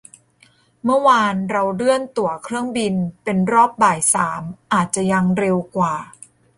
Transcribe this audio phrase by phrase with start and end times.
[0.83, 4.43] เมื่อวานเราเลื่อนตั๋วเครื่องบินเป็นรอบบ่ายสาม
[4.73, 5.95] อาจจะยังเร็วกว่า